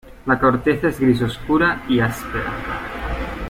La 0.25 0.39
corteza 0.39 0.87
es 0.87 0.99
gris 0.99 1.21
oscura 1.21 1.83
y 1.87 1.99
áspera. 1.99 2.51